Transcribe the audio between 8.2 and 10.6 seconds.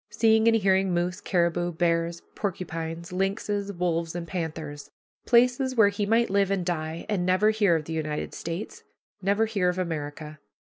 States never hear of America.